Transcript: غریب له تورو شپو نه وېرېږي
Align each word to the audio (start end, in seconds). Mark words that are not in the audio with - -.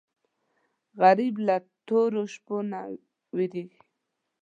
غریب 1.01 1.35
له 1.47 1.55
تورو 1.87 2.21
شپو 2.33 2.57
نه 2.71 2.79
وېرېږي 3.37 3.81